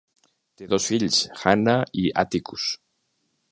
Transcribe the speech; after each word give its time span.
Té 0.61 0.67
dos 0.71 0.87
fills, 0.93 1.19
Hannah 1.43 1.77
i 2.05 2.09
Atticus. 2.25 2.67